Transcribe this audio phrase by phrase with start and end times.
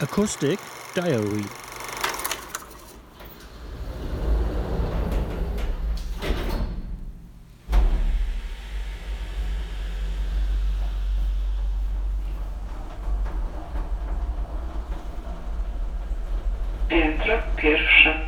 [0.00, 0.60] Acoustic
[0.94, 1.42] Diary
[16.88, 18.27] Piętro pierwsze.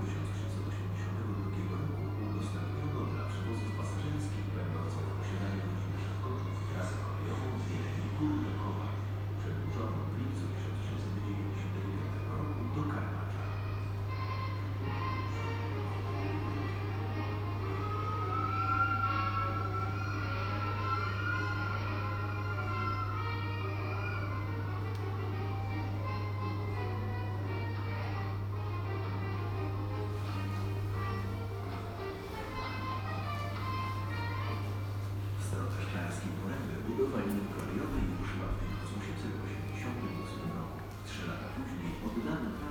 [0.00, 0.37] W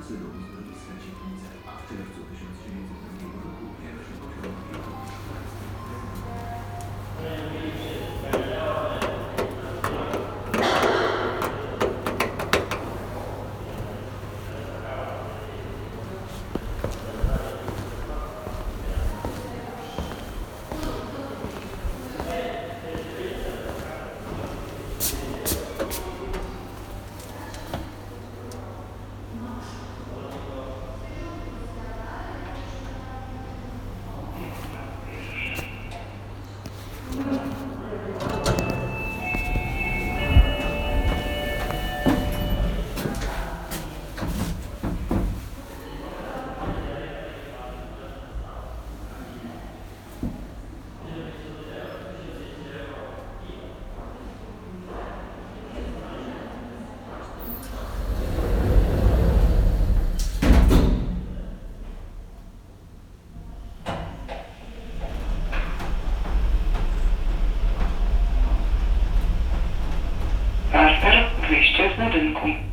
[0.08, 2.00] 自融合的一次的经历在啊这个
[72.18, 72.68] 分後